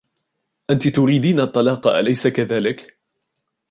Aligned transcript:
أنتِ 0.69 0.87
تريدين 0.87 1.39
الطلاق, 1.39 1.87
أليس 1.87 2.27
كذلك؟ 2.27 2.99